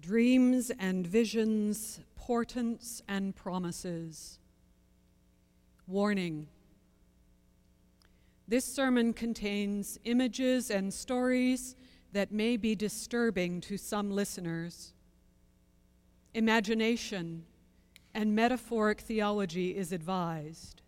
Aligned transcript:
dreams 0.00 0.70
and 0.78 1.06
visions, 1.06 2.00
portents 2.14 3.02
and 3.08 3.34
promises. 3.34 4.38
Warning 5.86 6.46
This 8.46 8.64
sermon 8.64 9.12
contains 9.12 9.98
images 10.04 10.70
and 10.70 10.92
stories 10.92 11.74
that 12.12 12.32
may 12.32 12.56
be 12.56 12.74
disturbing 12.74 13.60
to 13.62 13.76
some 13.76 14.10
listeners. 14.10 14.92
Imagination 16.34 17.44
and 18.14 18.34
metaphoric 18.34 19.00
theology 19.00 19.76
is 19.76 19.92
advised. 19.92 20.82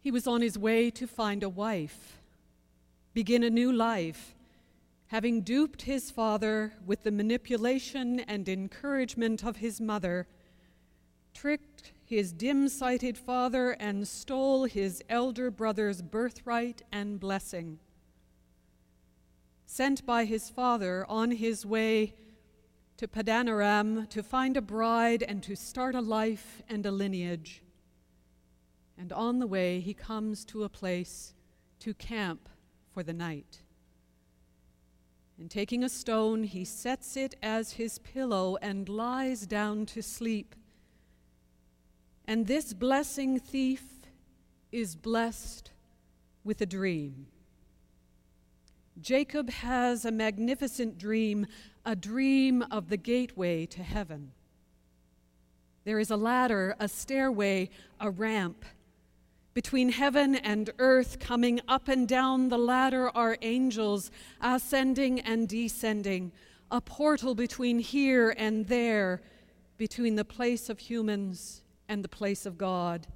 He 0.00 0.10
was 0.10 0.26
on 0.26 0.40
his 0.40 0.58
way 0.58 0.90
to 0.90 1.06
find 1.06 1.42
a 1.42 1.48
wife, 1.48 2.18
begin 3.12 3.42
a 3.42 3.50
new 3.50 3.72
life, 3.72 4.34
having 5.10 5.40
duped 5.40 5.82
his 5.82 6.08
father 6.08 6.72
with 6.86 7.02
the 7.02 7.10
manipulation 7.10 8.20
and 8.20 8.48
encouragement 8.48 9.44
of 9.44 9.56
his 9.56 9.80
mother, 9.80 10.24
tricked 11.34 11.90
his 12.04 12.32
dim 12.32 12.68
sighted 12.68 13.18
father, 13.18 13.72
and 13.80 14.06
stole 14.06 14.66
his 14.66 15.02
elder 15.08 15.50
brother's 15.50 16.00
birthright 16.00 16.82
and 16.92 17.18
blessing. 17.18 17.80
Sent 19.66 20.06
by 20.06 20.26
his 20.26 20.48
father 20.48 21.04
on 21.08 21.32
his 21.32 21.66
way 21.66 22.14
to 22.96 23.08
Padanaram 23.08 24.08
to 24.10 24.22
find 24.22 24.56
a 24.56 24.62
bride 24.62 25.24
and 25.24 25.42
to 25.42 25.56
start 25.56 25.96
a 25.96 26.00
life 26.00 26.62
and 26.68 26.86
a 26.86 26.92
lineage. 26.92 27.62
And 28.96 29.12
on 29.12 29.40
the 29.40 29.48
way, 29.48 29.80
he 29.80 29.92
comes 29.92 30.44
to 30.44 30.62
a 30.62 30.68
place 30.68 31.34
to 31.80 31.94
camp 31.94 32.48
for 32.92 33.02
the 33.02 33.12
night. 33.12 33.62
And 35.40 35.50
taking 35.50 35.82
a 35.82 35.88
stone, 35.88 36.44
he 36.44 36.66
sets 36.66 37.16
it 37.16 37.34
as 37.42 37.72
his 37.72 37.98
pillow 37.98 38.58
and 38.60 38.86
lies 38.90 39.46
down 39.46 39.86
to 39.86 40.02
sleep. 40.02 40.54
And 42.28 42.46
this 42.46 42.74
blessing 42.74 43.40
thief 43.40 43.82
is 44.70 44.94
blessed 44.94 45.70
with 46.44 46.60
a 46.60 46.66
dream. 46.66 47.26
Jacob 49.00 49.48
has 49.48 50.04
a 50.04 50.12
magnificent 50.12 50.98
dream, 50.98 51.46
a 51.86 51.96
dream 51.96 52.62
of 52.70 52.90
the 52.90 52.98
gateway 52.98 53.64
to 53.64 53.82
heaven. 53.82 54.32
There 55.84 55.98
is 55.98 56.10
a 56.10 56.18
ladder, 56.18 56.76
a 56.78 56.86
stairway, 56.86 57.70
a 57.98 58.10
ramp. 58.10 58.62
Between 59.52 59.90
heaven 59.90 60.36
and 60.36 60.70
earth, 60.78 61.18
coming 61.18 61.60
up 61.66 61.88
and 61.88 62.06
down 62.06 62.48
the 62.48 62.58
ladder, 62.58 63.10
are 63.16 63.36
angels 63.42 64.10
ascending 64.40 65.20
and 65.20 65.48
descending, 65.48 66.30
a 66.70 66.80
portal 66.80 67.34
between 67.34 67.80
here 67.80 68.32
and 68.36 68.66
there, 68.68 69.22
between 69.76 70.14
the 70.14 70.24
place 70.24 70.68
of 70.68 70.78
humans 70.78 71.62
and 71.88 72.04
the 72.04 72.08
place 72.08 72.46
of 72.46 72.56
God. 72.56 73.08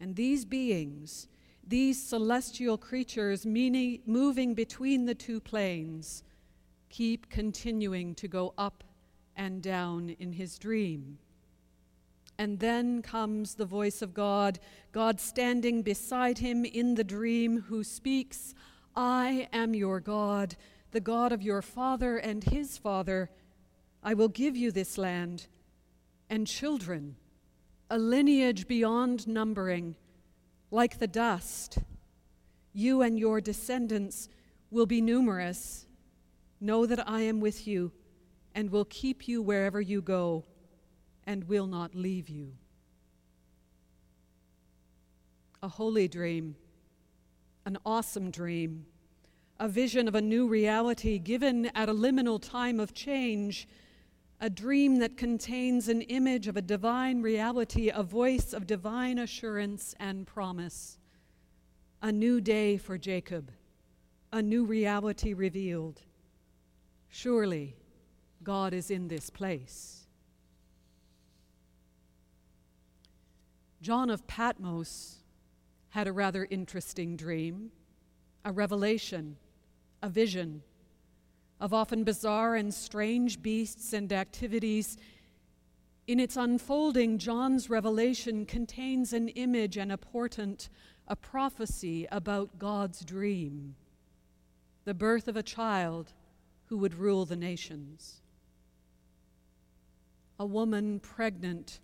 And 0.00 0.16
these 0.16 0.46
beings, 0.46 1.28
these 1.66 2.02
celestial 2.02 2.78
creatures 2.78 3.44
meaning, 3.44 4.00
moving 4.06 4.54
between 4.54 5.04
the 5.04 5.14
two 5.14 5.38
planes, 5.38 6.24
keep 6.88 7.28
continuing 7.28 8.14
to 8.14 8.26
go 8.26 8.54
up 8.56 8.84
and 9.36 9.62
down 9.62 10.16
in 10.18 10.32
his 10.32 10.58
dream. 10.58 11.18
And 12.40 12.58
then 12.58 13.02
comes 13.02 13.56
the 13.56 13.66
voice 13.66 14.00
of 14.00 14.14
God, 14.14 14.60
God 14.92 15.20
standing 15.20 15.82
beside 15.82 16.38
him 16.38 16.64
in 16.64 16.94
the 16.94 17.04
dream, 17.04 17.64
who 17.68 17.84
speaks, 17.84 18.54
I 18.96 19.46
am 19.52 19.74
your 19.74 20.00
God, 20.00 20.56
the 20.90 21.02
God 21.02 21.32
of 21.32 21.42
your 21.42 21.60
father 21.60 22.16
and 22.16 22.42
his 22.42 22.78
father. 22.78 23.28
I 24.02 24.14
will 24.14 24.28
give 24.28 24.56
you 24.56 24.72
this 24.72 24.96
land 24.96 25.48
and 26.30 26.46
children, 26.46 27.16
a 27.90 27.98
lineage 27.98 28.66
beyond 28.66 29.28
numbering 29.28 29.96
like 30.70 30.98
the 30.98 31.06
dust. 31.06 31.76
You 32.72 33.02
and 33.02 33.18
your 33.18 33.42
descendants 33.42 34.30
will 34.70 34.86
be 34.86 35.02
numerous. 35.02 35.84
Know 36.58 36.86
that 36.86 37.06
I 37.06 37.20
am 37.20 37.40
with 37.40 37.66
you 37.66 37.92
and 38.54 38.70
will 38.70 38.86
keep 38.86 39.28
you 39.28 39.42
wherever 39.42 39.78
you 39.78 40.00
go 40.00 40.46
and 41.30 41.44
will 41.44 41.68
not 41.68 41.94
leave 41.94 42.28
you. 42.28 42.52
A 45.62 45.68
holy 45.68 46.08
dream, 46.08 46.56
an 47.64 47.78
awesome 47.86 48.32
dream, 48.32 48.84
a 49.60 49.68
vision 49.68 50.08
of 50.08 50.16
a 50.16 50.20
new 50.20 50.48
reality 50.48 51.20
given 51.20 51.66
at 51.66 51.88
a 51.88 51.94
liminal 51.94 52.42
time 52.42 52.80
of 52.80 52.92
change 52.92 53.68
a 54.40 54.50
dream 54.50 54.98
that 54.98 55.16
contains 55.16 55.88
an 55.88 56.02
image 56.02 56.48
of 56.48 56.56
a 56.56 56.62
divine 56.62 57.22
reality, 57.22 57.92
a 57.94 58.02
voice 58.02 58.52
of 58.52 58.66
divine 58.66 59.16
assurance 59.16 59.94
and 60.00 60.26
promise. 60.26 60.98
A 62.02 62.10
new 62.10 62.40
day 62.40 62.76
for 62.76 62.98
Jacob, 62.98 63.52
a 64.32 64.42
new 64.42 64.64
reality 64.64 65.32
revealed. 65.32 66.00
Surely 67.08 67.76
God 68.42 68.74
is 68.74 68.90
in 68.90 69.06
this 69.06 69.30
place. 69.30 69.99
John 73.82 74.10
of 74.10 74.26
Patmos 74.26 75.18
had 75.90 76.06
a 76.06 76.12
rather 76.12 76.46
interesting 76.50 77.16
dream, 77.16 77.70
a 78.44 78.52
revelation, 78.52 79.36
a 80.02 80.08
vision 80.08 80.62
of 81.60 81.74
often 81.74 82.04
bizarre 82.04 82.56
and 82.56 82.72
strange 82.72 83.42
beasts 83.42 83.92
and 83.92 84.12
activities. 84.12 84.96
In 86.06 86.20
its 86.20 86.36
unfolding, 86.36 87.18
John's 87.18 87.70
revelation 87.70 88.46
contains 88.46 89.12
an 89.12 89.28
image 89.28 89.76
and 89.76 89.92
a 89.92 89.98
portent, 89.98 90.68
a 91.08 91.16
prophecy 91.16 92.06
about 92.10 92.58
God's 92.58 93.04
dream 93.04 93.76
the 94.84 94.94
birth 94.94 95.28
of 95.28 95.36
a 95.36 95.42
child 95.42 96.12
who 96.66 96.78
would 96.78 96.94
rule 96.94 97.24
the 97.24 97.36
nations. 97.36 98.22
A 100.38 100.46
woman 100.46 101.00
pregnant 101.00 101.80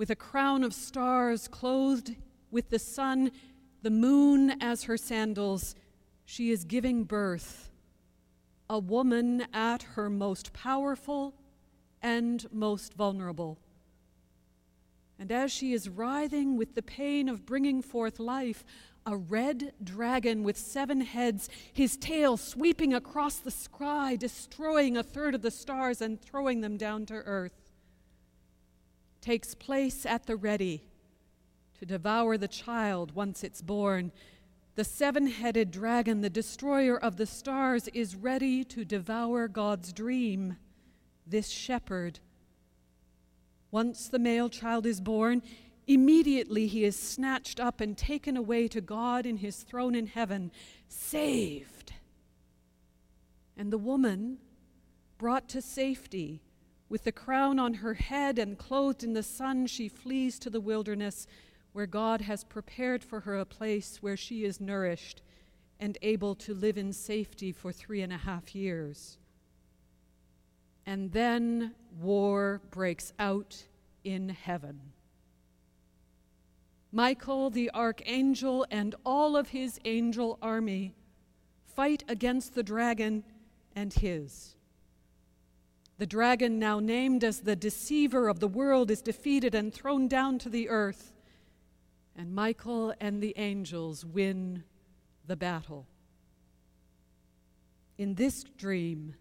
with 0.00 0.08
a 0.08 0.16
crown 0.16 0.64
of 0.64 0.72
stars 0.72 1.46
clothed 1.46 2.16
with 2.50 2.70
the 2.70 2.78
sun, 2.78 3.30
the 3.82 3.90
moon 3.90 4.50
as 4.58 4.84
her 4.84 4.96
sandals, 4.96 5.74
she 6.24 6.50
is 6.50 6.64
giving 6.64 7.04
birth 7.04 7.68
a 8.70 8.78
woman 8.78 9.44
at 9.52 9.82
her 9.82 10.08
most 10.08 10.54
powerful 10.54 11.34
and 12.00 12.46
most 12.50 12.94
vulnerable. 12.94 13.58
And 15.18 15.30
as 15.30 15.52
she 15.52 15.74
is 15.74 15.86
writhing 15.86 16.56
with 16.56 16.74
the 16.74 16.82
pain 16.82 17.28
of 17.28 17.44
bringing 17.44 17.82
forth 17.82 18.18
life, 18.18 18.64
a 19.04 19.18
red 19.18 19.74
dragon 19.84 20.44
with 20.44 20.56
seven 20.56 21.02
heads, 21.02 21.50
his 21.74 21.98
tail 21.98 22.38
sweeping 22.38 22.94
across 22.94 23.36
the 23.36 23.50
sky, 23.50 24.16
destroying 24.16 24.96
a 24.96 25.02
third 25.02 25.34
of 25.34 25.42
the 25.42 25.50
stars 25.50 26.00
and 26.00 26.22
throwing 26.22 26.62
them 26.62 26.78
down 26.78 27.04
to 27.04 27.16
earth, 27.16 27.59
takes 29.20 29.54
place 29.54 30.06
at 30.06 30.26
the 30.26 30.36
ready 30.36 30.84
to 31.78 31.86
devour 31.86 32.36
the 32.36 32.48
child 32.48 33.14
once 33.14 33.42
it's 33.44 33.62
born 33.62 34.12
the 34.80 34.84
seven 34.84 35.26
headed 35.26 35.70
dragon, 35.70 36.20
the 36.20 36.30
destroyer 36.30 36.96
of 36.96 37.16
the 37.16 37.26
stars, 37.26 37.88
is 37.88 38.16
ready 38.16 38.64
to 38.64 38.82
devour 38.82 39.48
God's 39.48 39.92
dream, 39.92 40.56
this 41.26 41.48
shepherd. 41.48 42.20
Once 43.70 44.08
the 44.08 44.18
male 44.18 44.48
child 44.48 44.86
is 44.86 45.00
born, 45.00 45.42
immediately 45.86 46.66
he 46.66 46.84
is 46.84 46.96
snatched 46.96 47.60
up 47.60 47.80
and 47.80 47.94
taken 47.94 48.36
away 48.38 48.68
to 48.68 48.80
God 48.80 49.26
in 49.26 49.38
his 49.38 49.56
throne 49.56 49.94
in 49.94 50.06
heaven, 50.06 50.50
saved. 50.88 51.92
And 53.56 53.72
the 53.72 53.78
woman, 53.78 54.38
brought 55.18 55.48
to 55.50 55.60
safety, 55.60 56.40
with 56.90 57.04
the 57.04 57.12
crown 57.12 57.58
on 57.60 57.74
her 57.74 57.94
head 57.94 58.38
and 58.38 58.58
clothed 58.58 59.04
in 59.04 59.14
the 59.14 59.22
sun, 59.22 59.66
she 59.66 59.88
flees 59.88 60.38
to 60.40 60.50
the 60.50 60.60
wilderness 60.60 61.26
where 61.72 61.86
God 61.86 62.22
has 62.22 62.42
prepared 62.42 63.04
for 63.04 63.20
her 63.20 63.38
a 63.38 63.44
place 63.44 63.98
where 64.02 64.16
she 64.16 64.44
is 64.44 64.60
nourished 64.60 65.22
and 65.78 65.96
able 66.02 66.34
to 66.34 66.52
live 66.52 66.76
in 66.76 66.92
safety 66.92 67.52
for 67.52 67.72
three 67.72 68.02
and 68.02 68.12
a 68.12 68.18
half 68.18 68.54
years. 68.56 69.18
And 70.84 71.12
then 71.12 71.76
war 72.00 72.60
breaks 72.72 73.12
out 73.20 73.64
in 74.02 74.28
heaven. 74.30 74.80
Michael 76.90 77.50
the 77.50 77.70
archangel 77.72 78.66
and 78.68 78.96
all 79.06 79.36
of 79.36 79.50
his 79.50 79.78
angel 79.84 80.38
army 80.42 80.96
fight 81.64 82.02
against 82.08 82.56
the 82.56 82.64
dragon 82.64 83.22
and 83.76 83.92
his. 83.92 84.56
The 86.00 86.06
dragon, 86.06 86.58
now 86.58 86.80
named 86.80 87.24
as 87.24 87.40
the 87.40 87.54
deceiver 87.54 88.28
of 88.28 88.40
the 88.40 88.48
world, 88.48 88.90
is 88.90 89.02
defeated 89.02 89.54
and 89.54 89.70
thrown 89.70 90.08
down 90.08 90.38
to 90.38 90.48
the 90.48 90.70
earth 90.70 91.12
and 92.16 92.34
Michael 92.34 92.94
and 93.00 93.22
the 93.22 93.34
angels 93.36 94.02
win 94.02 94.64
the 95.26 95.36
battle. 95.36 95.86
in 97.98 98.14
this 98.14 98.44
dream, 98.56 99.14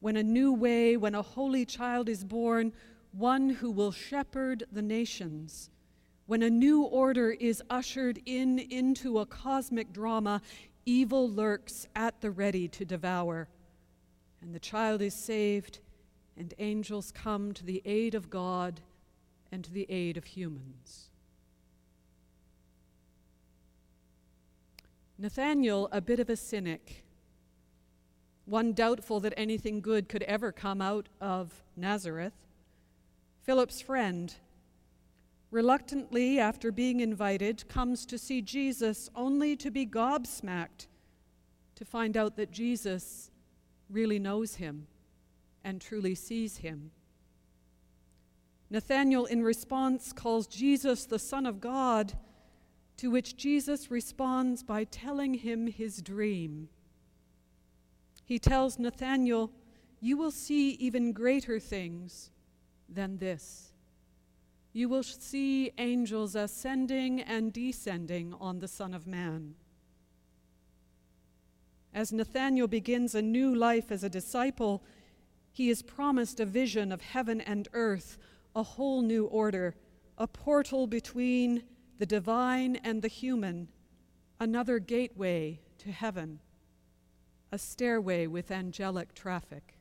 when 0.00 0.18
a 0.18 0.22
new 0.22 0.52
way, 0.52 0.98
when 0.98 1.14
a 1.14 1.22
holy 1.22 1.64
child 1.64 2.10
is 2.10 2.24
born, 2.24 2.74
one 3.12 3.48
who 3.48 3.70
will 3.70 3.90
shepherd 3.90 4.64
the 4.70 4.82
nations, 4.82 5.70
when 6.26 6.42
a 6.42 6.50
new 6.50 6.82
order 6.82 7.30
is 7.30 7.62
ushered 7.70 8.20
in 8.26 8.58
into 8.58 9.18
a 9.18 9.24
cosmic 9.24 9.94
drama, 9.94 10.42
evil 10.84 11.30
lurks 11.30 11.86
at 11.96 12.20
the 12.20 12.30
ready 12.30 12.68
to 12.68 12.84
devour, 12.84 13.48
and 14.42 14.54
the 14.54 14.60
child 14.60 15.00
is 15.00 15.14
saved, 15.14 15.80
and 16.38 16.54
angels 16.58 17.10
come 17.10 17.52
to 17.52 17.64
the 17.64 17.82
aid 17.84 18.14
of 18.14 18.30
God 18.30 18.80
and 19.50 19.64
to 19.64 19.72
the 19.72 19.86
aid 19.90 20.16
of 20.16 20.24
humans. 20.24 21.10
Nathanael, 25.18 25.88
a 25.90 26.00
bit 26.00 26.20
of 26.20 26.30
a 26.30 26.36
cynic, 26.36 27.04
one 28.44 28.72
doubtful 28.72 29.18
that 29.20 29.34
anything 29.36 29.80
good 29.80 30.08
could 30.08 30.22
ever 30.22 30.52
come 30.52 30.80
out 30.80 31.08
of 31.20 31.64
Nazareth, 31.76 32.34
Philip's 33.42 33.80
friend, 33.80 34.36
reluctantly, 35.50 36.38
after 36.38 36.70
being 36.70 37.00
invited, 37.00 37.68
comes 37.68 38.06
to 38.06 38.16
see 38.16 38.40
Jesus 38.40 39.10
only 39.16 39.56
to 39.56 39.72
be 39.72 39.84
gobsmacked 39.84 40.86
to 41.74 41.84
find 41.84 42.16
out 42.16 42.36
that 42.36 42.52
Jesus 42.52 43.30
really 43.90 44.18
knows 44.20 44.56
him 44.56 44.86
and 45.64 45.80
truly 45.80 46.14
sees 46.14 46.58
him. 46.58 46.90
Nathanael, 48.70 49.24
in 49.24 49.42
response, 49.42 50.12
calls 50.12 50.46
Jesus 50.46 51.06
the 51.06 51.18
Son 51.18 51.46
of 51.46 51.60
God, 51.60 52.14
to 52.98 53.10
which 53.10 53.36
Jesus 53.36 53.90
responds 53.90 54.62
by 54.62 54.84
telling 54.84 55.34
him 55.34 55.66
his 55.66 56.02
dream. 56.02 56.68
He 58.24 58.38
tells 58.38 58.78
Nathanael, 58.78 59.50
You 60.00 60.18
will 60.18 60.30
see 60.30 60.70
even 60.72 61.12
greater 61.12 61.58
things 61.58 62.30
than 62.88 63.18
this. 63.18 63.72
You 64.72 64.88
will 64.88 65.02
see 65.02 65.72
angels 65.78 66.34
ascending 66.34 67.22
and 67.22 67.52
descending 67.52 68.34
on 68.38 68.58
the 68.58 68.68
Son 68.68 68.92
of 68.92 69.06
Man. 69.06 69.54
As 71.94 72.12
Nathanael 72.12 72.66
begins 72.66 73.14
a 73.14 73.22
new 73.22 73.54
life 73.54 73.90
as 73.90 74.04
a 74.04 74.10
disciple, 74.10 74.84
he 75.58 75.70
is 75.70 75.82
promised 75.82 76.38
a 76.38 76.46
vision 76.46 76.92
of 76.92 77.00
heaven 77.02 77.40
and 77.40 77.66
earth, 77.72 78.16
a 78.54 78.62
whole 78.62 79.02
new 79.02 79.24
order, 79.24 79.74
a 80.16 80.24
portal 80.24 80.86
between 80.86 81.64
the 81.98 82.06
divine 82.06 82.76
and 82.76 83.02
the 83.02 83.08
human, 83.08 83.66
another 84.38 84.78
gateway 84.78 85.58
to 85.76 85.90
heaven, 85.90 86.38
a 87.50 87.58
stairway 87.58 88.24
with 88.24 88.52
angelic 88.52 89.12
traffic. 89.14 89.74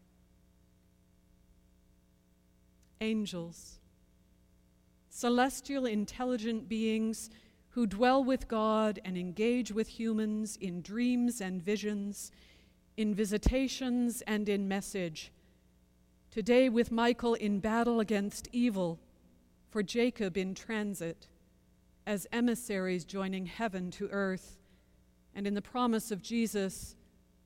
Angels, 3.00 3.77
celestial 5.12 5.85
intelligent 5.85 6.68
beings 6.68 7.30
who 7.69 7.85
dwell 7.85 8.23
with 8.23 8.47
God 8.47 9.00
and 9.06 9.15
engage 9.15 9.71
with 9.71 9.88
humans 9.88 10.57
in 10.59 10.81
dreams 10.81 11.39
and 11.39 11.62
visions, 11.62 12.31
in 12.97 13.13
visitations 13.13 14.23
and 14.25 14.50
in 14.50 14.68
message. 14.68 15.31
Today, 16.37 16.69
with 16.69 16.91
Michael 16.91 17.33
in 17.33 17.59
battle 17.59 17.99
against 17.99 18.47
evil, 18.51 18.99
for 19.71 19.81
Jacob 19.81 20.37
in 20.37 20.53
transit 20.53 21.25
as 22.05 22.27
emissaries 22.31 23.05
joining 23.05 23.47
heaven 23.47 23.89
to 23.89 24.07
earth, 24.09 24.59
and 25.33 25.47
in 25.47 25.55
the 25.55 25.63
promise 25.63 26.11
of 26.11 26.21
Jesus 26.21 26.95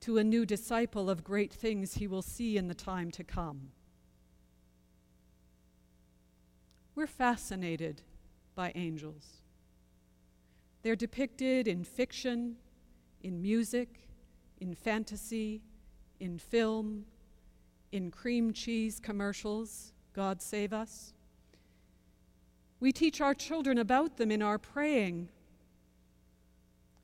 to 0.00 0.18
a 0.18 0.22
new 0.22 0.44
disciple 0.44 1.08
of 1.08 1.24
great 1.24 1.54
things 1.54 1.94
he 1.94 2.06
will 2.06 2.20
see 2.20 2.58
in 2.58 2.68
the 2.68 2.74
time 2.74 3.10
to 3.12 3.24
come. 3.24 3.70
We're 6.94 7.06
fascinated 7.06 8.02
by 8.54 8.72
angels. 8.74 9.40
They're 10.82 10.96
depicted 10.96 11.66
in 11.66 11.82
fiction, 11.84 12.56
in 13.22 13.40
music, 13.40 14.06
in 14.60 14.74
fantasy, 14.74 15.62
in 16.20 16.36
film, 16.36 17.06
in 17.92 18.10
cream 18.10 18.52
cheese 18.52 18.98
commercials, 18.98 19.92
God 20.14 20.42
save 20.42 20.72
us. 20.72 21.12
We 22.80 22.90
teach 22.90 23.20
our 23.20 23.34
children 23.34 23.78
about 23.78 24.16
them 24.16 24.32
in 24.32 24.42
our 24.42 24.58
praying. 24.58 25.28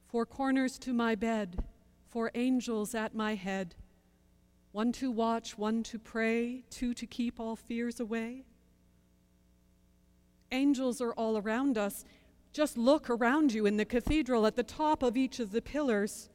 Four 0.09 0.27
corners 0.27 0.79
to 0.81 0.93
my 0.93 1.15
bed, 1.15 1.63
four 2.09 2.31
angels 2.35 2.95
at 2.95 3.15
my 3.15 3.35
head, 3.35 3.77
one 4.73 4.91
to 4.93 5.11
watch, 5.11 5.57
one 5.57 5.83
to 5.85 5.99
pray, 5.99 6.65
two 6.71 6.95
to 6.95 7.07
keep 7.07 7.39
all 7.39 7.55
fears 7.55 8.01
away. 8.01 8.45
Angels 10.51 11.01
are 11.01 11.13
all 11.13 11.37
around 11.37 11.77
us. 11.77 12.05
Just 12.53 12.79
look 12.79 13.11
around 13.11 13.53
you 13.53 13.67
in 13.67 13.77
the 13.77 13.85
cathedral 13.85 14.47
at 14.47 14.57
the 14.57 14.63
top 14.63 15.03
of 15.03 15.17
each 15.17 15.39
of 15.39 15.53
the 15.53 15.61
pillars, 15.61 16.31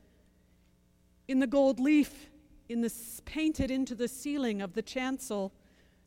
in 1.28 1.40
the 1.40 1.48
gold 1.48 1.80
leaf, 1.80 2.30
in 2.70 2.82
the 2.82 2.94
painted 3.26 3.70
into 3.72 3.96
the 3.96 4.08
ceiling 4.08 4.62
of 4.62 4.74
the 4.74 4.82
chancel, 4.82 5.54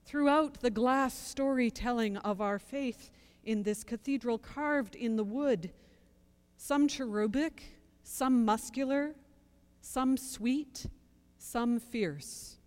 throughout 0.05 0.61
the 0.61 0.71
glass 0.71 1.15
storytelling 1.15 2.17
of 2.19 2.41
our 2.41 2.59
faith 2.59 3.11
in 3.45 3.63
this 3.63 3.85
cathedral 3.85 4.39
carved 4.39 4.95
in 4.95 5.17
the 5.17 5.25
wood, 5.25 5.71
some 6.57 6.89
cherubic, 6.89 7.63
some 8.03 8.45
muscular, 8.45 9.15
some 9.81 10.17
sweet, 10.17 10.87
some 11.39 11.79
fierce. 11.79 12.59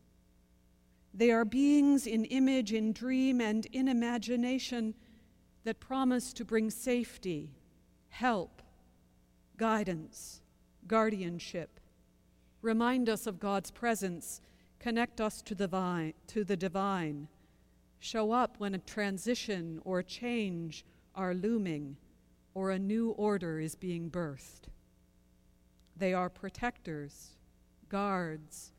They 1.13 1.31
are 1.31 1.45
beings 1.45 2.05
in 2.07 2.25
image, 2.25 2.71
in 2.71 2.93
dream, 2.93 3.41
and 3.41 3.65
in 3.67 3.87
imagination 3.87 4.93
that 5.63 5.79
promise 5.79 6.33
to 6.33 6.45
bring 6.45 6.69
safety, 6.69 7.51
help, 8.09 8.61
guidance, 9.57 10.41
guardianship, 10.87 11.78
remind 12.61 13.09
us 13.09 13.27
of 13.27 13.39
God's 13.39 13.71
presence, 13.71 14.41
connect 14.79 15.21
us 15.21 15.41
to 15.43 15.55
the 15.55 15.67
divine, 15.67 16.13
to 16.27 16.43
the 16.43 16.57
divine 16.57 17.27
show 17.99 18.31
up 18.31 18.55
when 18.59 18.73
a 18.73 18.79
transition 18.79 19.79
or 19.83 20.01
change 20.01 20.85
are 21.15 21.33
looming 21.33 21.97
or 22.53 22.71
a 22.71 22.79
new 22.79 23.11
order 23.11 23.59
is 23.59 23.75
being 23.75 24.09
birthed. 24.09 24.69
They 25.95 26.13
are 26.13 26.29
protectors, 26.29 27.31
guards, 27.89 28.71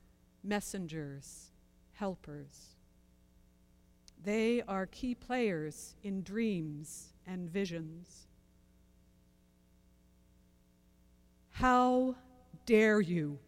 messengers, 0.42 1.50
helpers. 1.92 2.76
They 4.22 4.62
are 4.66 4.86
key 4.86 5.14
players 5.14 5.94
in 6.02 6.22
dreams 6.22 7.12
and 7.26 7.48
visions. 7.48 8.26
How 11.50 12.16
dare 12.64 13.00
you? 13.00 13.38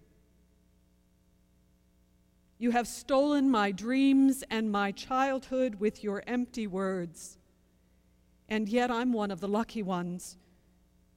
You 2.62 2.71
have 2.71 2.87
stolen 2.87 3.50
my 3.50 3.73
dreams 3.73 4.45
and 4.49 4.71
my 4.71 4.92
childhood 4.92 5.81
with 5.81 6.04
your 6.04 6.23
empty 6.28 6.69
words. 6.69 7.37
And 8.49 8.69
yet 8.69 8.88
I'm 8.88 9.12
one 9.12 9.33
of 9.33 9.40
the 9.40 9.49
lucky 9.49 9.83
ones. 9.83 10.38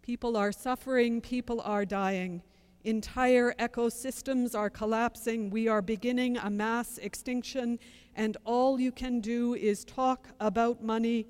People 0.02 0.38
are 0.38 0.52
suffering, 0.52 1.22
people 1.22 1.62
are 1.62 1.86
dying. 1.86 2.42
Entire 2.84 3.54
ecosystems 3.60 4.58
are 4.58 4.72
collapsing. 4.72 5.52
We 5.52 5.68
are 5.68 5.84
beginning 5.84 6.38
a 6.38 6.50
mass 6.50 6.98
extinction, 6.98 7.78
and 8.16 8.38
all 8.44 8.80
you 8.80 8.92
can 8.92 9.20
do 9.20 9.54
is 9.54 9.86
talk 9.86 10.30
about 10.40 10.84
money 10.84 11.28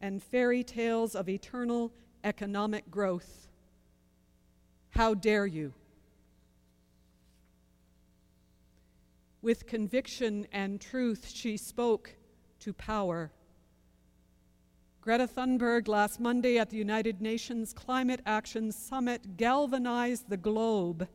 and 0.00 0.22
fairy 0.22 0.64
tales 0.64 1.14
of 1.14 1.28
eternal 1.28 1.92
economic 2.24 2.90
growth. 2.90 3.48
How 4.92 5.12
dare 5.12 5.46
you? 5.46 5.74
With 9.40 9.66
conviction 9.66 10.48
and 10.52 10.80
truth, 10.80 11.30
she 11.32 11.56
spoke 11.56 12.16
to 12.58 12.72
power. 12.72 13.30
Greta 15.00 15.28
Thunberg 15.28 15.86
last 15.86 16.18
Monday 16.18 16.58
at 16.58 16.70
the 16.70 16.76
United 16.76 17.20
Nations 17.20 17.72
Climate 17.72 18.20
Action 18.26 18.72
Summit 18.72 19.36
galvanized 19.36 20.28
the 20.28 20.36
globe 20.36 21.06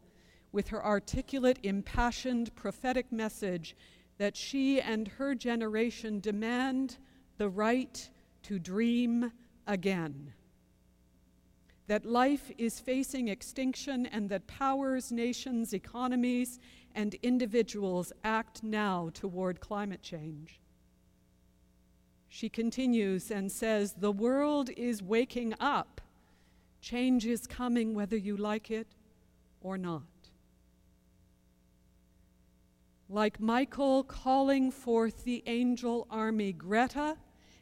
with 0.54 0.70
her 0.70 0.84
articulate, 0.84 1.60
impassioned, 1.64 2.56
prophetic 2.56 3.12
message 3.12 3.76
that 4.18 4.38
she 4.38 4.80
and 4.80 5.10
her 5.10 5.36
generation 5.36 6.22
demand 6.22 6.98
the 7.38 7.50
right 7.50 8.10
to 8.44 8.58
dream 8.58 9.34
again. 9.68 10.32
That 11.88 12.06
life 12.06 12.50
is 12.58 12.80
facing 12.80 13.28
extinction 13.28 14.06
and 14.06 14.30
that 14.30 14.48
powers, 14.48 15.12
nations, 15.12 15.74
economies, 15.74 16.60
and 16.96 17.16
individuals 17.16 18.12
act 18.24 18.64
now 18.64 19.10
toward 19.14 19.60
climate 19.60 20.02
change. 20.02 20.60
She 22.30 22.50
continues 22.50 23.30
and 23.30 23.52
says, 23.52 23.94
The 23.94 24.12
world 24.12 24.70
is 24.76 25.04
waking 25.04 25.54
up. 25.60 26.02
Change 26.82 27.26
is 27.26 27.48
coming 27.48 27.94
whether 27.94 28.18
you 28.18 28.36
like 28.36 28.72
it 28.72 28.88
or 29.62 29.78
not. 29.78 30.04
like 33.14 33.40
Michael 33.40 34.04
calling 34.04 34.72
forth 34.72 35.24
the 35.24 35.44
angel 35.46 36.08
army, 36.10 36.52
Greta 36.52 37.16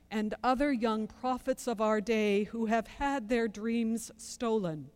and 0.10 0.34
other 0.42 0.72
young 0.72 1.08
prophets 1.08 1.68
of 1.68 1.82
our 1.82 2.00
day 2.00 2.46
who 2.46 2.68
have 2.68 2.88
had 2.88 3.28
their 3.28 3.50
dreams 3.50 4.12
stolen. 4.16 4.90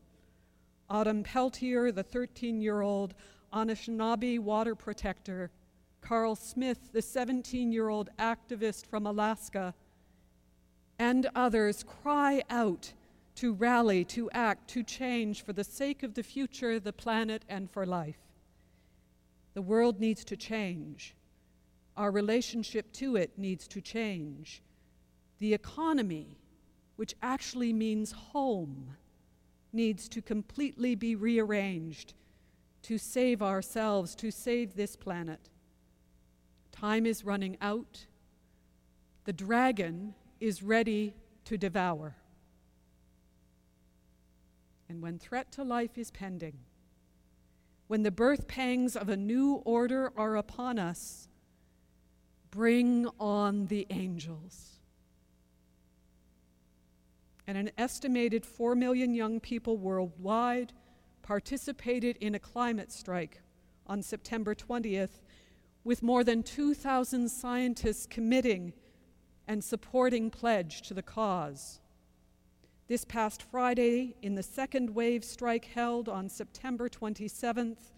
Autumn 0.89 1.23
Peltier, 1.23 1.91
the 1.91 2.03
13 2.03 2.61
year 2.61 2.81
old 2.81 3.13
Anishinaabe 3.55 4.37
water 4.37 4.75
protector, 4.75 5.49
Carl 6.01 6.35
Smith, 6.35 6.91
the 6.91 7.01
17 7.01 7.71
year 7.71 7.87
old 7.87 8.09
activist 8.19 8.85
from 8.85 9.07
Alaska, 9.07 9.73
and 10.99 11.29
others 11.33 11.83
cry 11.83 12.43
out 12.49 12.91
to 13.35 13.53
rally, 13.53 14.03
to 14.05 14.29
act, 14.31 14.69
to 14.69 14.83
change 14.83 15.43
for 15.43 15.53
the 15.53 15.63
sake 15.63 16.03
of 16.03 16.13
the 16.13 16.23
future, 16.23 16.79
the 16.79 16.93
planet, 16.93 17.43
and 17.47 17.71
for 17.71 17.85
life. 17.85 18.19
The 19.53 19.61
world 19.61 19.99
needs 20.01 20.25
to 20.25 20.37
change. 20.37 21.15
Our 21.95 22.11
relationship 22.11 22.91
to 22.93 23.15
it 23.15 23.37
needs 23.37 23.67
to 23.69 23.81
change. 23.81 24.61
The 25.39 25.53
economy, 25.53 26.37
which 26.97 27.15
actually 27.21 27.71
means 27.71 28.11
home, 28.11 28.95
needs 29.71 30.09
to 30.09 30.21
completely 30.21 30.95
be 30.95 31.15
rearranged 31.15 32.13
to 32.85 32.99
save 32.99 33.41
ourselves, 33.41 34.13
to 34.13 34.29
save 34.29 34.75
this 34.75 34.95
planet. 34.95 35.49
Time 36.71 37.07
is 37.07 37.25
running 37.25 37.57
out. 37.59 38.05
The 39.23 39.33
dragon 39.33 40.13
is 40.39 40.61
ready 40.61 41.15
to 41.45 41.57
devour. 41.57 42.15
And 44.87 45.01
when 45.01 45.17
threat 45.17 45.51
to 45.53 45.63
life 45.63 45.97
is 45.97 46.11
pending, 46.11 46.59
when 47.87 48.03
the 48.03 48.11
birth 48.11 48.47
pangs 48.47 48.95
of 48.95 49.09
a 49.09 49.17
new 49.17 49.55
order 49.65 50.13
are 50.15 50.35
upon 50.35 50.77
us, 50.77 51.27
bring 52.51 53.07
on 53.19 53.65
the 53.65 53.87
angels. 53.89 54.79
And 57.47 57.57
an 57.57 57.71
estimated 57.79 58.45
4 58.45 58.75
million 58.75 59.15
young 59.15 59.39
people 59.39 59.75
worldwide 59.75 60.71
participated 61.25 62.15
in 62.17 62.35
a 62.35 62.39
climate 62.39 62.91
strike 62.91 63.41
on 63.87 64.03
September 64.03 64.53
20th, 64.53 65.23
with 65.83 66.03
more 66.03 66.23
than 66.23 66.43
2,000 66.43 67.27
scientists 67.29 68.05
committing 68.05 68.73
and 69.47 69.63
supporting 69.63 70.29
pledge 70.29 70.83
to 70.83 70.93
the 70.93 71.01
cause. 71.01 71.79
This 72.87 73.03
past 73.05 73.41
Friday, 73.41 74.15
in 74.21 74.35
the 74.35 74.43
second 74.43 74.91
wave 74.91 75.23
strike 75.23 75.65
held 75.65 76.07
on 76.07 76.29
September 76.29 76.87
27th, 76.87 77.91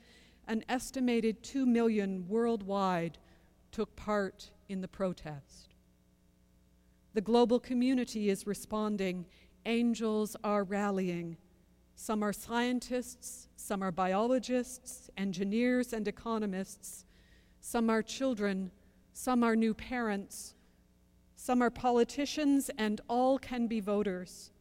an 0.47 0.63
estimated 0.69 1.43
2 1.43 1.65
million 1.65 2.25
worldwide 2.29 3.17
took 3.73 3.93
part 3.97 4.51
in 4.69 4.79
the 4.79 4.87
protest. 4.87 5.73
The 7.13 7.19
global 7.19 7.59
community 7.59 8.29
is 8.29 8.47
responding. 8.47 9.25
Angels 9.65 10.37
are 10.45 10.63
rallying. 10.63 11.35
Some 11.99 12.23
are 12.23 12.31
scientists, 12.31 13.49
some 13.55 13.81
are 13.81 13.91
biologists, 13.91 15.09
engineers, 15.17 15.91
and 15.91 16.07
economists. 16.07 17.05
Some 17.59 17.89
are 17.89 18.03
children, 18.03 18.71
some 19.13 19.43
are 19.43 19.55
new 19.55 19.73
parents, 19.73 20.53
some 21.35 21.61
are 21.61 21.71
politicians, 21.71 22.69
and 22.77 23.01
all 23.09 23.39
can 23.39 23.67
be 23.67 23.79
voters 23.79 24.51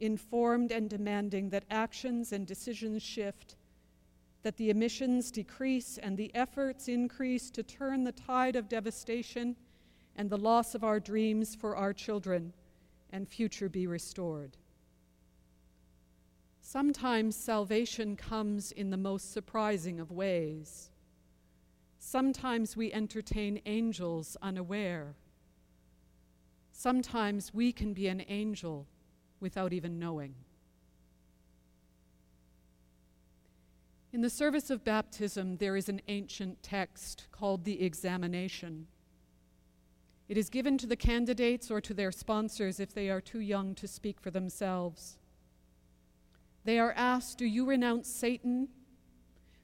informed 0.00 0.72
and 0.72 0.88
demanding 0.88 1.50
that 1.50 1.64
actions 1.70 2.32
and 2.32 2.46
decisions 2.46 3.02
shift, 3.02 3.56
that 4.42 4.56
the 4.56 4.70
emissions 4.70 5.30
decrease 5.30 5.98
and 5.98 6.16
the 6.16 6.34
efforts 6.34 6.88
increase 6.88 7.50
to 7.50 7.62
turn 7.62 8.04
the 8.04 8.12
tide 8.12 8.56
of 8.56 8.68
devastation 8.68 9.56
and 10.16 10.30
the 10.30 10.38
loss 10.38 10.74
of 10.74 10.84
our 10.84 11.00
dreams 11.00 11.54
for 11.54 11.76
our 11.76 11.92
children 11.92 12.52
and 13.10 13.28
future 13.28 13.68
be 13.68 13.86
restored. 13.86 14.56
Sometimes 16.70 17.34
salvation 17.34 18.14
comes 18.14 18.72
in 18.72 18.90
the 18.90 18.98
most 18.98 19.32
surprising 19.32 19.98
of 19.98 20.10
ways. 20.10 20.90
Sometimes 21.98 22.76
we 22.76 22.92
entertain 22.92 23.62
angels 23.64 24.36
unaware. 24.42 25.14
Sometimes 26.70 27.54
we 27.54 27.72
can 27.72 27.94
be 27.94 28.06
an 28.06 28.22
angel 28.28 28.86
without 29.40 29.72
even 29.72 29.98
knowing. 29.98 30.34
In 34.12 34.20
the 34.20 34.28
service 34.28 34.68
of 34.68 34.84
baptism, 34.84 35.56
there 35.56 35.74
is 35.74 35.88
an 35.88 36.02
ancient 36.08 36.62
text 36.62 37.28
called 37.32 37.64
the 37.64 37.82
examination. 37.82 38.88
It 40.28 40.36
is 40.36 40.50
given 40.50 40.76
to 40.76 40.86
the 40.86 40.96
candidates 40.96 41.70
or 41.70 41.80
to 41.80 41.94
their 41.94 42.12
sponsors 42.12 42.78
if 42.78 42.92
they 42.92 43.08
are 43.08 43.22
too 43.22 43.40
young 43.40 43.74
to 43.76 43.88
speak 43.88 44.20
for 44.20 44.30
themselves. 44.30 45.16
They 46.68 46.78
are 46.78 46.92
asked 46.96 47.38
Do 47.38 47.46
you 47.46 47.64
renounce 47.64 48.08
Satan? 48.08 48.68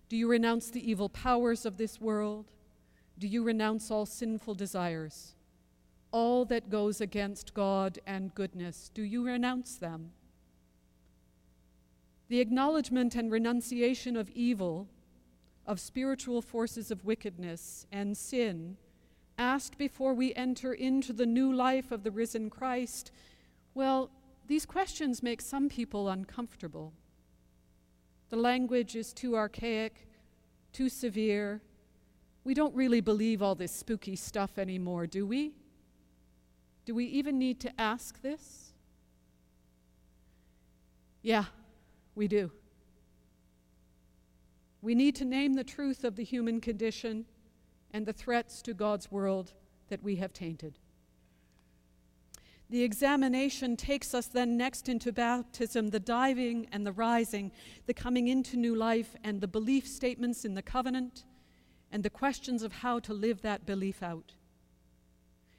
Do 0.09 0.17
you 0.17 0.27
renounce 0.27 0.71
the 0.71 0.91
evil 0.91 1.11
powers 1.11 1.67
of 1.67 1.77
this 1.77 2.01
world? 2.01 2.51
Do 3.19 3.29
you 3.29 3.45
renounce 3.45 3.91
all 3.91 4.07
sinful 4.07 4.55
desires? 4.55 5.35
all 6.15 6.45
that 6.45 6.71
goes 6.71 7.01
against 7.01 7.55
God 7.55 7.99
and 8.07 8.33
goodness, 8.37 8.89
do 8.95 9.03
you 9.03 9.27
renounce 9.27 9.75
them? 9.75 10.13
The 12.29 12.39
acknowledgement 12.39 13.17
and 13.17 13.33
renunciation 13.33 14.17
of 14.17 14.31
evil, 14.31 14.87
of 15.67 15.81
spiritual 15.81 16.41
forces 16.41 16.93
of 16.93 17.05
wickedness 17.05 17.89
and 17.91 18.17
sin, 18.17 18.77
asked 19.37 19.77
before 19.77 20.15
we 20.15 20.33
enter 20.35 20.73
into 20.73 21.13
the 21.13 21.27
new 21.27 21.53
life 21.53 21.91
of 21.91 22.05
the 22.05 22.13
risen 22.13 22.49
Christ, 22.49 23.11
well, 23.75 24.09
these 24.47 24.67
questions 24.67 25.23
make 25.23 25.41
some 25.41 25.69
people 25.69 26.09
uncomfortable. 26.09 26.93
The 28.31 28.37
language 28.37 28.97
is 28.97 29.13
too 29.13 29.37
archaic, 29.37 30.09
too 30.73 30.89
severe. 30.89 31.63
We 32.45 32.55
don't 32.55 32.75
really 32.75 33.01
believe 33.01 33.43
all 33.43 33.55
this 33.55 33.73
spooky 33.73 34.17
stuff 34.17 34.59
anymore, 34.59 35.07
do 35.07 35.27
we? 35.27 35.55
Do 36.85 36.95
we 36.95 37.07
even 37.07 37.39
need 37.39 37.61
to 37.61 37.81
ask 37.81 38.21
this? 38.21 38.73
Yeah, 41.23 41.45
we 42.15 42.29
do. 42.29 42.51
We 44.83 44.95
need 44.95 45.17
to 45.17 45.25
name 45.25 45.55
the 45.55 45.65
truth 45.65 46.05
of 46.05 46.17
the 46.17 46.25
human 46.25 46.61
condition 46.61 47.25
and 47.93 48.05
the 48.05 48.13
threats 48.13 48.61
to 48.63 48.75
God's 48.75 49.11
world 49.11 49.55
that 49.89 50.03
we 50.03 50.17
have 50.17 50.35
tainted. 50.35 50.79
The 52.71 52.83
examination 52.83 53.77
takes 53.77 54.15
us 54.15 54.27
then 54.27 54.57
next 54.57 54.89
into 54.89 55.13
baptism, 55.13 55.91
the 55.91 56.01
diving 56.01 56.67
and 56.73 56.87
the 56.87 56.93
rising, 56.93 57.53
the 57.87 57.95
coming 57.95 58.29
into 58.29 58.57
new 58.57 58.75
life, 58.75 59.15
and 59.23 59.41
the 59.41 59.49
belief 59.49 59.87
statements 59.87 60.45
in 60.45 60.55
the 60.55 60.63
covenant, 60.63 61.25
and 61.93 62.03
the 62.03 62.11
questions 62.11 62.63
of 62.63 62.73
how 62.73 62.99
to 63.01 63.13
live 63.13 63.43
that 63.43 63.67
belief 63.67 64.03
out. 64.03 64.35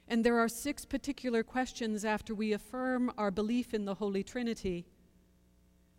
And 0.08 0.24
there 0.24 0.38
are 0.38 0.48
six 0.48 0.84
particular 0.84 1.42
questions 1.42 2.04
after 2.04 2.34
we 2.34 2.52
affirm 2.52 3.12
our 3.16 3.30
belief 3.30 3.72
in 3.72 3.84
the 3.84 3.94
Holy 3.94 4.22
Trinity 4.22 4.86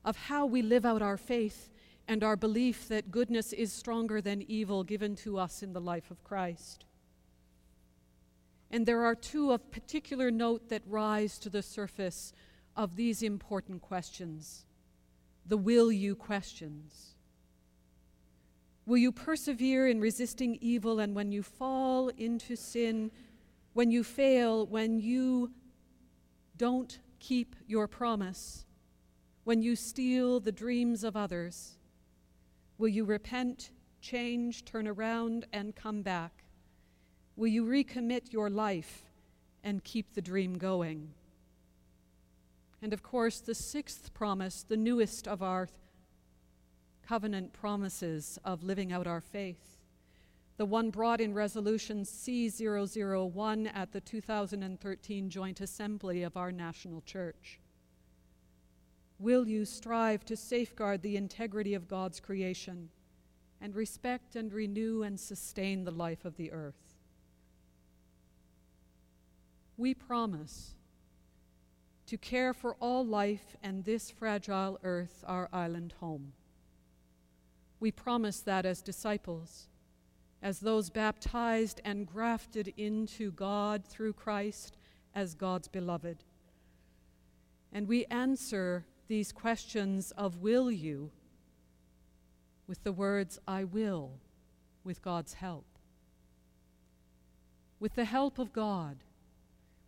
of 0.06 0.16
how 0.16 0.46
we 0.46 0.62
live 0.62 0.86
out 0.86 1.02
our 1.02 1.18
faith 1.18 1.70
and 2.08 2.24
our 2.24 2.38
belief 2.38 2.88
that 2.88 3.12
goodness 3.12 3.52
is 3.52 3.74
stronger 3.74 4.22
than 4.22 4.42
evil 4.44 4.84
given 4.84 5.16
to 5.18 5.38
us 5.38 5.62
in 5.62 5.74
the 5.74 5.82
life 5.82 6.10
of 6.12 6.24
Christ. 6.24 6.86
And 8.72 8.86
there 8.86 9.04
are 9.04 9.16
two 9.16 9.52
of 9.52 9.72
particular 9.72 10.30
note 10.30 10.70
that 10.70 10.82
rise 10.86 11.38
to 11.40 11.50
the 11.50 11.64
surface 11.64 12.34
of 12.76 12.96
these 12.96 13.24
important 13.24 13.82
questions 13.82 14.66
the 15.48 15.58
will 15.58 15.92
you 15.92 16.14
questions. 16.14 17.16
Will 18.86 18.98
you 18.98 19.12
persevere 19.12 19.88
in 19.88 20.00
resisting 20.00 20.58
evil, 20.62 21.00
and 21.00 21.16
when 21.16 21.32
you 21.32 21.42
fall 21.42 22.10
into 22.10 22.56
sin, 22.56 23.12
when 23.74 23.92
you 23.92 24.04
fail, 24.04 24.66
when 24.66 25.00
you 25.00 25.52
don't 26.58 27.00
keep 27.20 27.56
your 27.66 27.88
promise, 27.88 28.66
when 29.44 29.62
you 29.62 29.76
steal 29.76 30.40
the 30.40 30.52
dreams 30.52 31.04
of 31.04 31.16
others? 31.16 31.78
Will 32.78 32.88
you 32.90 33.06
repent, 33.06 33.72
change, 34.02 34.66
turn 34.66 34.88
around, 34.88 35.46
and 35.54 35.76
come 35.76 36.02
back? 36.02 36.44
Will 37.38 37.48
you 37.48 37.64
recommit 37.64 38.34
your 38.34 38.50
life 38.50 39.04
and 39.64 39.84
keep 39.84 40.14
the 40.14 40.22
dream 40.22 40.58
going? 40.58 41.14
And 42.82 42.92
of 42.92 43.04
course, 43.04 43.40
the 43.40 43.56
sixth 43.56 44.14
promise, 44.14 44.64
the 44.64 44.76
newest 44.76 45.28
of 45.28 45.42
our 45.42 45.70
covenant 47.08 47.54
promises 47.54 48.38
of 48.44 48.64
living 48.64 48.92
out 48.92 49.08
our 49.08 49.22
faith 49.22 49.78
the 50.58 50.66
one 50.66 50.90
brought 50.90 51.22
in 51.22 51.36
Resolution 51.36 52.02
C001 52.02 53.72
at 53.76 53.92
the 53.92 54.02
2013 54.02 55.30
Joint 55.30 55.62
Assembly 55.62 56.24
of 56.24 56.36
our 56.36 56.52
National 56.52 57.02
Church. 57.02 57.60
Will 59.20 59.48
you 59.48 59.66
strive 59.66 60.26
to 60.26 60.36
safeguard 60.36 61.04
the 61.04 61.16
integrity 61.16 61.76
of 61.76 61.88
God's 61.88 62.20
creation 62.20 62.90
and 63.62 63.76
respect 63.76 64.36
and 64.36 64.52
renew 64.52 65.04
and 65.04 65.20
sustain 65.20 65.84
the 65.84 65.92
life 65.92 66.26
of 66.26 66.38
the 66.38 66.52
earth. 66.52 66.87
We 69.78 69.94
promise 69.94 70.74
to 72.08 72.18
care 72.18 72.54
for 72.54 72.76
all 72.80 73.06
life 73.06 73.56
and 73.62 73.84
this 73.84 74.10
fragile 74.10 74.80
earth, 74.84 75.24
our 75.28 75.50
island 75.54 75.94
home. 76.00 76.34
We 77.80 77.92
promise 77.92 78.40
that 78.42 78.66
as 78.66 78.82
disciples, 78.82 79.68
as 80.42 80.60
those 80.60 80.90
baptized 80.90 81.80
and 81.86 82.08
grafted 82.08 82.74
into 82.76 83.32
God 83.32 83.86
through 83.86 84.14
Christ 84.14 84.78
as 85.14 85.36
God's 85.36 85.68
beloved. 85.68 86.24
And 87.72 87.88
we 87.88 88.06
answer 88.06 88.86
these 89.08 89.32
questions 89.32 90.12
of 90.12 90.42
will 90.42 90.72
you 90.72 91.12
with 92.68 92.84
the 92.84 92.92
words, 92.92 93.40
I 93.48 93.64
will, 93.64 94.20
with 94.84 95.02
God's 95.02 95.34
help. 95.34 95.66
With 97.80 97.96
the 97.96 98.06
help 98.06 98.40
of 98.40 98.54
God, 98.54 99.04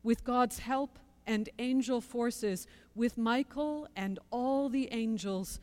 with 0.04 0.24
God's 0.24 0.60
help 0.60 1.00
and 1.26 1.50
angel 1.60 2.02
forces, 2.02 2.68
with 2.96 3.18
Michael 3.18 3.88
and 3.96 4.20
all 4.32 4.70
the 4.70 4.90
angels, 4.92 5.60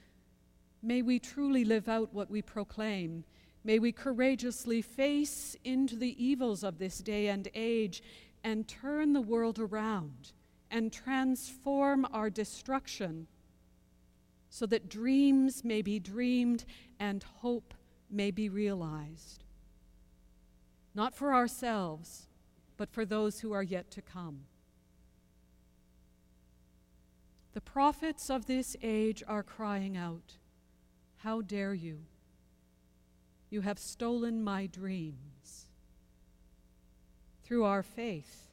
may 0.83 1.03
we 1.03 1.19
truly 1.19 1.65
live 1.65 1.89
out 1.89 2.15
what 2.15 2.31
we 2.31 2.43
proclaim. 2.43 3.25
May 3.65 3.79
we 3.79 3.91
courageously 3.91 4.83
face 4.83 5.57
into 5.65 5.97
the 5.97 6.25
evils 6.25 6.63
of 6.63 6.79
this 6.79 6.99
day 6.99 7.29
and 7.29 7.49
age 7.55 8.03
and 8.45 8.69
turn 8.69 9.13
the 9.13 9.21
world 9.21 9.59
around 9.59 10.33
and 10.71 10.93
transform 10.93 12.07
our 12.13 12.31
destruction 12.31 13.27
so 14.51 14.67
that 14.67 14.89
dreams 14.89 15.65
may 15.65 15.83
be 15.83 15.99
dreamed 15.99 16.65
and 17.01 17.25
hope 17.25 17.75
may 18.11 18.31
be 18.31 18.49
realized. 18.49 19.45
Not 20.95 21.15
for 21.15 21.35
ourselves, 21.35 22.29
but 22.77 22.91
for 22.91 23.05
those 23.05 23.41
who 23.41 23.53
are 23.53 23.63
yet 23.63 23.91
to 23.93 24.03
come. 24.03 24.41
The 27.55 27.61
prophets 27.63 28.29
of 28.29 28.47
this 28.47 28.77
age 28.83 29.23
are 29.27 29.43
crying 29.43 29.97
out, 29.97 30.35
How 31.19 31.41
dare 31.41 31.73
you? 31.73 32.01
You 33.49 33.63
have 33.63 33.79
stolen 33.79 34.45
my 34.45 34.67
dreams. 34.67 35.69
Through 37.45 37.65
our 37.65 37.83
faith, 37.83 38.51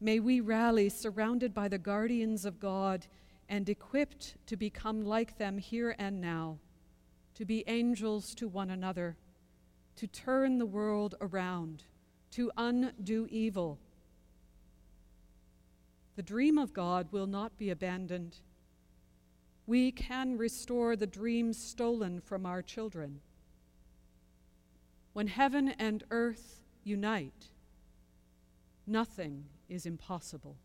may 0.00 0.18
we 0.18 0.40
rally 0.40 0.88
surrounded 0.88 1.54
by 1.54 1.68
the 1.68 1.78
guardians 1.78 2.44
of 2.44 2.58
God 2.58 3.06
and 3.48 3.68
equipped 3.68 4.34
to 4.46 4.56
become 4.56 5.04
like 5.04 5.38
them 5.38 5.58
here 5.58 5.94
and 5.98 6.20
now, 6.20 6.58
to 7.34 7.44
be 7.44 7.62
angels 7.66 8.34
to 8.34 8.48
one 8.48 8.70
another, 8.70 9.16
to 9.96 10.06
turn 10.06 10.58
the 10.58 10.66
world 10.66 11.14
around, 11.20 11.84
to 12.34 12.50
undo 12.56 13.28
evil. 13.30 13.78
The 16.16 16.22
dream 16.22 16.58
of 16.58 16.72
God 16.72 17.08
will 17.12 17.28
not 17.28 17.56
be 17.56 17.70
abandoned. 17.70 18.38
We 19.66 19.92
can 19.92 20.36
restore 20.36 20.96
the 20.96 21.06
dreams 21.06 21.56
stolen 21.56 22.20
from 22.20 22.44
our 22.44 22.60
children. 22.60 23.20
When 25.12 25.28
heaven 25.28 25.68
and 25.68 26.02
earth 26.10 26.60
unite, 26.82 27.50
nothing 28.84 29.44
is 29.68 29.86
impossible. 29.86 30.56